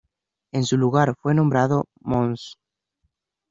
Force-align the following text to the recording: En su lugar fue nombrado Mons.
En 0.51 0.63
su 0.65 0.79
lugar 0.79 1.13
fue 1.21 1.35
nombrado 1.35 1.85
Mons. 1.99 2.57